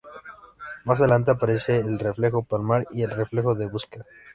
Más 0.83 0.99
adelante 0.99 1.29
aparecen 1.29 1.85
el 1.85 1.99
reflejo 1.99 2.41
palmar 2.41 2.87
y 2.89 3.03
el 3.03 3.11
reflejo 3.11 3.53
de 3.53 3.67
búsqueda. 3.69 4.03